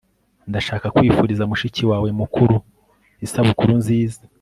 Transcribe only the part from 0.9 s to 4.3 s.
kwifuriza mushiki wawe mukuru isabukuru nziza